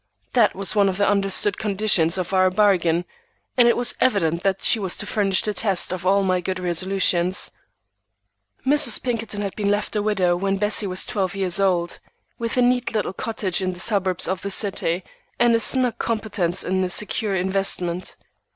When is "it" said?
3.67-3.77